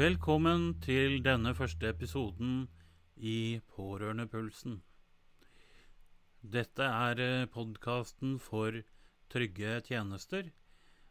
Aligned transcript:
Velkommen 0.00 0.78
til 0.80 1.18
denne 1.20 1.50
første 1.52 1.90
episoden 1.92 2.62
i 3.30 3.60
Pårørendepulsen. 3.74 4.78
Dette 6.54 6.86
er 6.86 7.50
podkasten 7.52 8.38
for 8.40 8.78
trygge 9.34 9.74
tjenester, 9.90 10.48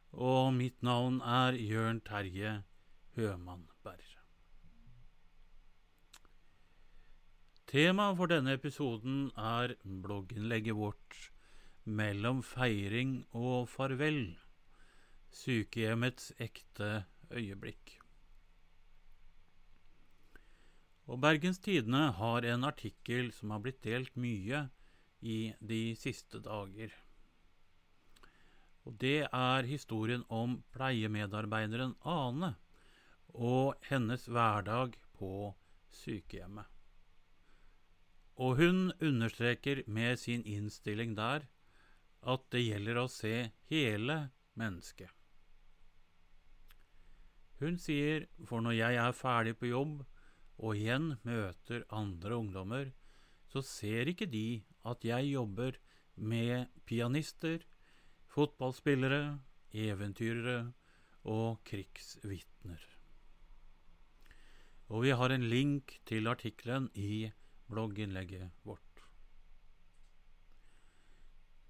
og 0.10 0.56
mitt 0.58 0.82
navn 0.82 1.22
er 1.22 1.60
Jørn 1.60 2.02
Terje 2.10 2.56
Hømannberg. 3.20 4.10
Temaet 7.70 8.18
for 8.24 8.34
denne 8.34 8.58
episoden 8.58 9.22
er 9.38 9.78
blogginnlegget 9.86 10.82
vårt 10.82 11.22
'Mellom 11.86 12.42
feiring 12.42 13.16
og 13.46 13.70
farvel', 13.70 14.38
sykehjemmets 15.46 16.34
ekte 16.40 16.94
øyeblikk. 17.30 18.00
Og 21.10 21.18
Bergens 21.18 21.58
Tidende 21.58 22.12
har 22.14 22.46
en 22.46 22.68
artikkel 22.68 23.32
som 23.34 23.50
har 23.56 23.64
blitt 23.66 23.82
delt 23.82 24.14
mye 24.20 24.68
i 25.26 25.38
de 25.60 25.96
siste 25.98 26.38
dager. 26.46 26.94
Og 28.86 28.98
Det 29.02 29.26
er 29.26 29.70
historien 29.70 30.24
om 30.30 30.60
pleiemedarbeideren 30.74 31.96
Ane 32.06 32.56
og 33.34 33.76
hennes 33.90 34.26
hverdag 34.30 34.96
på 35.18 35.54
sykehjemmet. 35.90 36.66
Og 38.40 38.56
hun 38.62 38.92
understreker 39.02 39.84
med 39.88 40.18
sin 40.18 40.46
innstilling 40.46 41.18
der 41.18 41.50
at 42.22 42.46
det 42.54 42.64
gjelder 42.64 43.02
å 43.02 43.10
se 43.12 43.52
hele 43.72 44.20
mennesket. 44.54 45.10
Hun 47.60 47.76
sier 47.82 48.30
for 48.48 48.64
når 48.64 48.78
jeg 48.78 49.02
er 49.02 49.18
ferdig 49.18 49.58
på 49.60 49.74
jobb, 49.74 50.06
og 50.60 50.76
igjen 50.76 51.14
møter 51.24 51.86
andre 51.96 52.36
ungdommer, 52.36 52.92
så 53.50 53.64
ser 53.66 54.12
ikke 54.12 54.28
de 54.30 54.62
at 54.88 55.06
jeg 55.08 55.32
jobber 55.32 55.78
med 56.16 56.68
pianister, 56.86 57.64
fotballspillere, 58.30 59.40
eventyrere 59.74 60.74
og 61.24 61.62
krigsvitner. 61.68 62.84
Og 64.90 65.06
vi 65.06 65.14
har 65.14 65.32
en 65.32 65.48
link 65.50 66.00
til 66.10 66.28
artikkelen 66.28 66.90
i 66.98 67.30
blogginnlegget 67.70 68.50
vårt. 68.66 68.84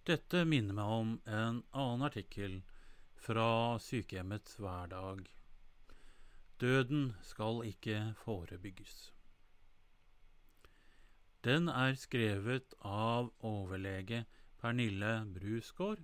Dette 0.08 0.46
minner 0.48 0.74
meg 0.74 0.94
om 1.00 1.10
en 1.28 1.60
annen 1.76 2.06
artikkel 2.08 2.62
fra 3.20 3.78
sykehjemmets 3.84 4.56
hverdag 4.58 5.28
Døden 6.60 7.14
skal 7.24 7.62
ikke 7.64 8.14
forebygges. 8.20 9.14
Den 11.48 11.70
er 11.72 11.94
skrevet 11.96 12.74
av 12.84 13.30
overlege 13.48 14.26
Pernille 14.60 15.14
Brusgaard 15.38 16.02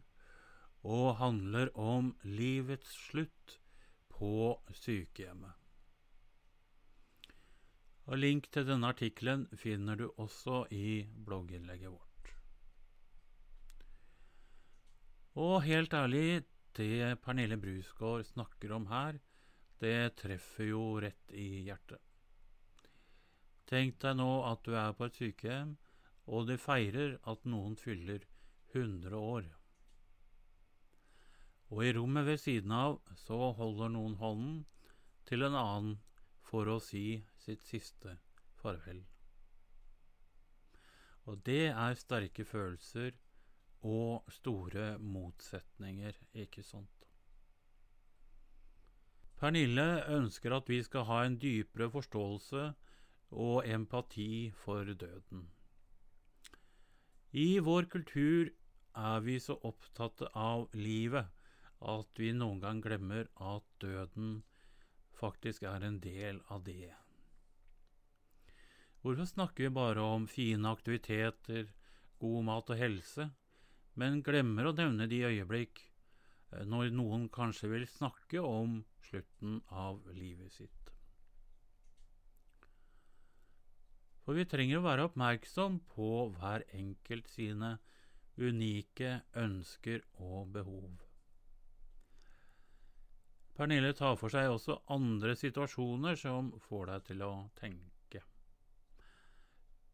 og 0.85 1.17
handler 1.19 1.73
om 1.75 2.13
livets 2.23 2.93
slutt 3.09 3.57
på 4.15 4.55
sykehjemmet. 4.71 5.51
Og 8.05 8.21
Link 8.21 8.47
til 8.53 8.67
denne 8.69 8.93
artikkelen 8.95 9.47
finner 9.59 9.99
du 9.99 10.07
også 10.15 10.63
i 10.71 11.03
blogginnlegget 11.25 11.91
vårt. 11.91 12.33
Og 15.35 15.63
helt 15.67 15.93
ærlig, 15.93 16.45
det 16.77 17.17
Pernille 17.25 17.57
Brusgaard 17.59 18.23
snakker 18.23 18.71
om 18.71 18.85
her, 18.87 19.17
det 19.81 20.15
treffer 20.21 20.69
jo 20.69 20.83
rett 21.03 21.33
i 21.35 21.65
hjertet. 21.67 22.01
Tenk 23.65 23.97
deg 24.01 24.17
nå 24.19 24.29
at 24.45 24.61
du 24.65 24.75
er 24.77 24.93
på 24.93 25.07
et 25.07 25.19
sykehjem, 25.19 25.75
og 26.25 26.47
de 26.49 26.57
feirer 26.61 27.17
at 27.29 27.45
noen 27.49 27.75
fyller 27.77 28.25
100 28.73 29.17
år. 29.17 29.49
Og 31.73 31.81
i 31.85 31.93
rommet 31.97 32.27
ved 32.27 32.39
siden 32.41 32.71
av 32.77 32.99
så 33.17 33.51
holder 33.57 33.91
noen 33.93 34.17
hånden 34.21 34.61
til 35.25 35.45
en 35.47 35.57
annen 35.57 35.97
for 36.45 36.69
å 36.69 36.77
si 36.83 37.23
sitt 37.41 37.65
siste 37.65 38.17
farvel. 38.61 39.01
Og 41.25 41.41
det 41.47 41.71
er 41.71 41.97
sterke 41.97 42.45
følelser 42.45 43.15
og 43.85 44.29
store 44.33 44.95
motsetninger, 45.01 46.13
ikke 46.45 46.61
sant? 46.65 47.09
Pernille 49.39 49.85
ønsker 50.15 50.55
at 50.55 50.69
vi 50.71 50.79
skal 50.83 51.05
ha 51.09 51.23
en 51.25 51.37
dypere 51.41 51.89
forståelse 51.91 52.65
og 53.35 53.67
empati 53.67 54.51
for 54.63 54.87
døden. 54.87 55.47
I 57.35 57.59
vår 57.59 57.89
kultur 57.91 58.51
er 58.95 59.23
vi 59.25 59.39
så 59.43 59.57
opptatt 59.67 60.23
av 60.31 60.69
livet 60.73 61.27
at 61.83 62.21
vi 62.21 62.31
noen 62.31 62.61
gang 62.63 62.79
glemmer 62.83 63.27
at 63.35 63.65
døden 63.83 64.37
faktisk 65.19 65.65
er 65.67 65.83
en 65.83 65.99
del 65.99 66.39
av 66.51 66.63
det. 66.63 66.93
Hvorfor 69.03 69.27
snakker 69.29 69.67
vi 69.67 69.75
bare 69.75 70.01
om 70.15 70.29
fine 70.31 70.71
aktiviteter, 70.71 71.67
god 72.23 72.47
mat 72.47 72.71
og 72.71 72.79
helse, 72.79 73.27
men 73.99 74.23
glemmer 74.23 74.71
å 74.71 74.75
nevne 74.75 75.05
de 75.11 75.19
øyeblikk 75.27 75.83
når 76.63 76.93
noen 76.95 77.27
kanskje 77.33 77.69
vil 77.73 77.87
snakke 77.89 78.39
om 78.39 78.79
slutten 79.09 79.59
av 79.69 80.05
livet 80.15 80.53
sitt. 80.55 80.91
For 84.25 84.33
vi 84.33 84.45
trenger 84.49 84.79
å 84.79 84.85
være 84.85 85.09
oppmerksom 85.09 85.81
på 85.91 86.11
hver 86.37 86.63
enkelt 86.73 87.27
sine 87.29 87.75
unike 88.41 89.19
ønsker 89.37 90.01
og 90.17 90.49
behov. 90.55 91.03
Pernille 93.55 93.93
tar 93.95 94.17
for 94.19 94.33
seg 94.33 94.49
også 94.51 94.81
andre 94.91 95.35
situasjoner 95.39 96.17
som 96.19 96.49
får 96.65 96.89
deg 96.89 97.05
til 97.11 97.21
å 97.23 97.33
tenke. 97.55 98.23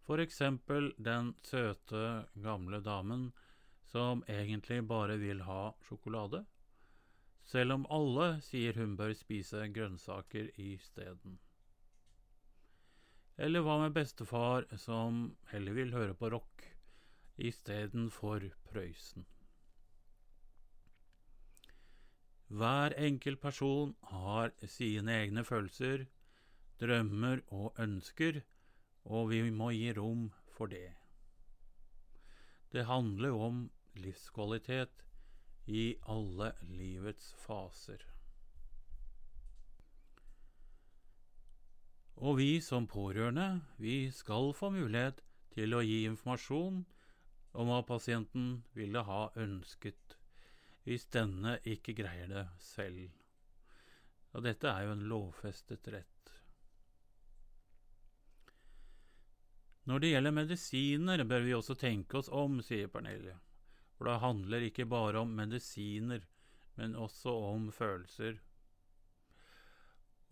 For 0.08 0.24
eksempel 0.24 0.90
den 0.98 1.36
søte, 1.46 2.26
gamle 2.34 2.80
damen 2.82 3.30
som 3.92 4.24
egentlig 4.28 4.82
bare 4.88 5.18
vil 5.20 5.42
ha 5.44 5.74
sjokolade, 5.88 6.46
selv 7.52 7.76
om 7.76 7.88
alle 7.92 8.28
sier 8.46 8.78
hun 8.80 8.96
bør 9.00 9.14
spise 9.20 9.66
grønnsaker 9.76 10.52
isteden. 10.56 11.40
Eller 13.42 13.64
hva 13.66 13.80
med 13.82 13.96
bestefar 13.96 14.68
som 14.80 15.24
heller 15.52 15.76
vil 15.76 15.92
høre 15.96 16.16
på 16.16 16.30
rock 16.32 16.66
istedenfor 17.42 18.48
Prøysen? 18.70 19.26
Hver 22.52 22.96
enkelt 23.00 23.40
person 23.42 23.94
har 24.12 24.52
sine 24.68 25.14
egne 25.24 25.44
følelser, 25.48 26.06
drømmer 26.84 27.44
og 27.48 27.80
ønsker, 27.80 28.42
og 29.08 29.30
vi 29.32 29.44
må 29.50 29.72
gi 29.72 29.94
rom 29.96 30.28
for 30.56 30.72
det. 30.72 30.92
Det 32.72 32.86
handler 32.88 33.32
jo 33.32 33.40
om 33.48 33.62
livskvalitet 34.00 35.04
i 35.66 35.96
alle 36.10 36.52
livets 36.62 37.34
faser. 37.44 38.06
Og 42.22 42.38
vi 42.38 42.62
som 42.62 42.88
pårørende, 42.88 43.62
vi 43.78 44.12
skal 44.14 44.54
få 44.54 44.70
mulighet 44.70 45.24
til 45.56 45.74
å 45.74 45.82
gi 45.82 46.04
informasjon 46.06 46.84
om 47.52 47.72
hva 47.72 47.82
pasienten 47.84 48.62
ville 48.78 49.02
ha 49.08 49.24
ønsket 49.42 50.18
hvis 50.86 51.06
denne 51.14 51.58
ikke 51.68 51.94
greier 51.98 52.30
det 52.30 52.46
selv. 52.62 53.10
Og 54.34 54.46
dette 54.46 54.70
er 54.70 54.88
jo 54.88 54.96
en 54.96 55.06
lovfestet 55.12 55.90
rett. 55.94 56.34
Når 59.90 60.00
det 60.00 60.12
gjelder 60.12 60.34
medisiner, 60.38 61.24
bør 61.26 61.46
vi 61.46 61.56
også 61.58 61.76
tenke 61.76 62.22
oss 62.22 62.30
om, 62.30 62.62
sier 62.66 62.90
Pernille. 62.90 63.36
For 64.02 64.10
det 64.10 64.22
handler 64.24 64.64
ikke 64.66 64.88
bare 64.90 65.20
om 65.22 65.36
medisiner, 65.38 66.24
men 66.74 66.96
også 66.98 67.30
om 67.52 67.68
følelser. 67.70 68.40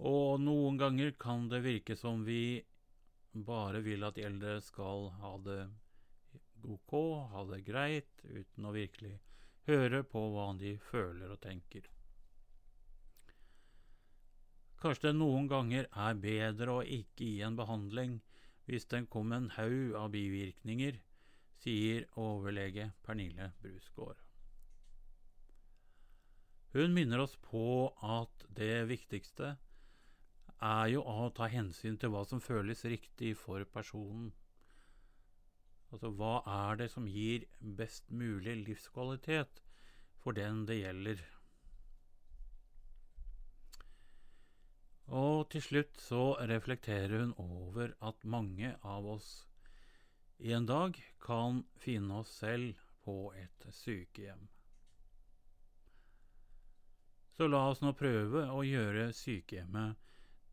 Og 0.10 0.40
noen 0.42 0.80
ganger 0.82 1.12
kan 1.22 1.44
det 1.52 1.60
virke 1.62 1.94
som 1.94 2.24
vi 2.26 2.64
bare 3.46 3.84
vil 3.86 4.08
at 4.08 4.18
eldre 4.18 4.56
skal 4.66 5.12
ha 5.22 5.36
det 5.46 5.60
ok, 6.66 6.96
ha 7.30 7.44
det 7.52 7.60
greit, 7.68 8.24
uten 8.24 8.66
å 8.66 8.74
virkelig 8.74 9.12
høre 9.70 10.02
på 10.02 10.24
hva 10.34 10.48
de 10.58 10.72
føler 10.88 11.30
og 11.30 11.38
tenker. 11.44 11.86
Kanskje 14.82 15.12
det 15.12 15.20
noen 15.20 15.46
ganger 15.52 15.86
er 15.94 16.18
bedre 16.18 16.80
å 16.80 16.82
ikke 16.82 17.22
gi 17.22 17.46
en 17.46 17.62
behandling 17.62 18.18
hvis 18.66 18.90
den 18.90 19.06
kom 19.14 19.30
en 19.38 19.52
haug 19.60 19.94
av 19.94 20.10
bivirkninger, 20.18 20.98
sier 21.60 22.08
overlege 22.20 22.92
Pernille 23.04 23.52
Brusgaard. 23.62 24.20
Hun 26.74 26.94
minner 26.94 27.24
oss 27.24 27.36
på 27.42 27.64
at 28.06 28.46
det 28.56 28.86
viktigste 28.92 29.56
er 30.62 30.92
jo 30.92 31.02
å 31.08 31.30
ta 31.36 31.48
hensyn 31.50 31.98
til 31.98 32.12
hva 32.14 32.26
som 32.28 32.44
føles 32.44 32.84
riktig 32.86 33.34
for 33.40 33.66
personen. 33.74 34.30
Altså 35.90 36.12
hva 36.14 36.36
er 36.46 36.78
det 36.84 36.92
som 36.94 37.08
gir 37.10 37.48
best 37.60 38.12
mulig 38.14 38.54
livskvalitet 38.68 39.64
for 40.22 40.38
den 40.38 40.66
det 40.70 40.82
gjelder? 40.84 41.24
Og 45.10 45.48
til 45.50 45.64
slutt 45.66 45.98
så 45.98 46.24
reflekterer 46.52 47.24
hun 47.24 47.34
over 47.42 47.96
at 48.06 48.26
mange 48.30 48.76
av 48.86 49.08
oss 49.10 49.49
en 50.40 50.66
dag 50.66 51.16
kan 51.20 51.64
finne 51.76 52.22
oss 52.22 52.32
selv 52.40 52.78
på 53.04 53.34
et 53.36 53.66
sykehjem. 53.76 54.48
Så 57.36 57.48
la 57.48 57.66
oss 57.72 57.82
nå 57.84 57.92
prøve 57.96 58.46
å 58.52 58.64
gjøre 58.68 59.10
sykehjemmet 59.16 60.00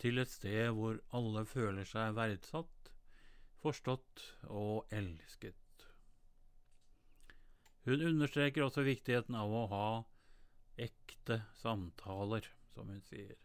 til 0.03 0.19
et 0.23 0.31
sted 0.31 0.73
hvor 0.77 0.99
alle 1.17 1.45
føler 1.49 1.87
seg 1.89 2.15
verdsatt, 2.19 2.91
forstått 3.63 4.27
og 4.51 4.91
elsket. 4.95 5.87
Hun 7.87 8.03
understreker 8.03 8.67
også 8.67 8.83
viktigheten 8.87 9.39
av 9.39 9.55
å 9.55 9.65
ha 9.71 9.89
ekte 10.83 11.41
samtaler, 11.63 12.47
som 12.75 12.91
hun 12.91 13.03
sier, 13.07 13.37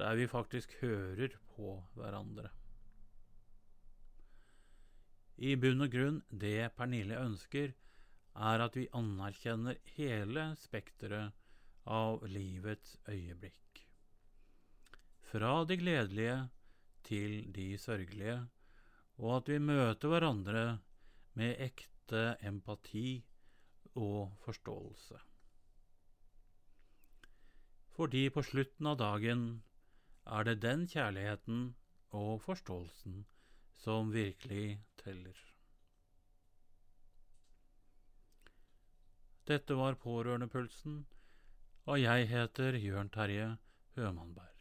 der 0.00 0.16
vi 0.18 0.28
faktisk 0.28 0.72
hører 0.80 1.36
på 1.54 1.76
hverandre. 1.94 2.50
I 5.36 5.56
bunn 5.58 5.82
og 5.82 5.90
grunn, 5.90 6.20
det 6.30 6.70
Pernille 6.76 7.18
ønsker, 7.18 7.72
er 8.34 8.62
at 8.62 8.76
vi 8.78 8.86
anerkjenner 8.94 9.80
hele 9.96 10.46
spekteret 10.58 11.34
av 11.90 12.22
livets 12.30 12.96
øyeblikk. 13.10 13.82
Fra 15.30 15.64
de 15.66 15.78
gledelige 15.80 16.38
til 17.06 17.52
de 17.52 17.66
sørgelige, 17.78 18.38
og 19.18 19.36
at 19.40 19.50
vi 19.50 19.58
møter 19.58 20.10
hverandre 20.10 20.64
med 21.38 21.60
ekte 21.66 22.36
empati 22.46 23.22
og 23.98 24.34
forståelse. 24.46 25.18
Fordi 27.94 28.28
på 28.34 28.42
slutten 28.42 28.90
av 28.90 28.98
dagen 28.98 29.44
er 30.26 30.46
det 30.46 30.60
den 30.62 30.86
kjærligheten 30.90 31.68
og 32.14 32.40
forståelsen 32.42 33.22
som 33.84 34.10
virkelig 34.14 34.80
teller. 35.04 35.42
Dette 39.44 39.76
var 39.76 40.00
Pårørendepulsen, 40.00 41.04
og 41.84 42.00
jeg 42.00 42.28
heter 42.28 42.80
Jørn 42.80 43.12
Terje 43.12 43.56
Hømannberg. 43.96 44.53